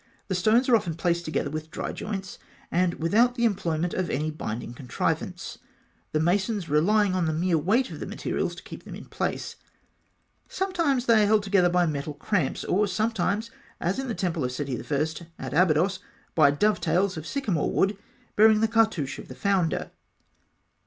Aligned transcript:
The 0.29 0.33
stones 0.33 0.67
are 0.67 0.75
often 0.75 0.95
placed 0.95 1.25
together 1.25 1.51
with 1.51 1.69
dry 1.69 1.91
joints, 1.91 2.39
and 2.71 2.95
without 2.95 3.35
the 3.35 3.45
employment 3.45 3.93
of 3.93 4.09
any 4.09 4.31
binding 4.31 4.73
contrivance, 4.73 5.59
the 6.11 6.19
masons 6.19 6.67
relying 6.67 7.13
on 7.13 7.27
the 7.27 7.33
mere 7.33 7.59
weight 7.59 7.91
of 7.91 7.99
the 7.99 8.07
materials 8.07 8.55
to 8.55 8.63
keep 8.63 8.83
them 8.83 8.95
in 8.95 9.05
place. 9.05 9.57
Sometimes 10.49 11.05
they 11.05 11.21
are 11.21 11.27
held 11.27 11.43
together 11.43 11.69
by 11.69 11.85
metal 11.85 12.15
cramps, 12.15 12.63
or 12.63 12.87
sometimes 12.87 13.51
as 13.79 13.99
in 13.99 14.07
the 14.07 14.15
temple 14.15 14.43
of 14.43 14.51
Seti 14.51 14.75
I., 14.75 15.07
at 15.37 15.53
Abydos 15.53 15.99
by 16.33 16.49
dovetails 16.49 17.15
of 17.15 17.27
sycamore 17.27 17.69
wood 17.71 17.95
bearing 18.35 18.61
the 18.61 18.67
cartouche 18.67 19.19
of 19.19 19.27
the 19.27 19.35
founder. 19.35 19.91